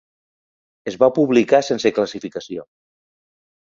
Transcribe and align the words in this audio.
Es 0.93 0.97
va 1.03 1.11
publicar 1.19 1.63
sense 1.69 1.95
classificació. 2.01 2.71